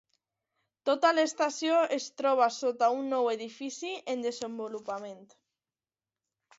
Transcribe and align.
Tota 0.89 1.11
l'estació 1.17 1.75
es 1.99 2.09
troba 2.23 2.49
sota 2.57 2.91
un 2.97 3.07
nou 3.13 3.31
edifici 3.37 3.95
en 4.17 4.27
desenvolupament. 4.29 5.25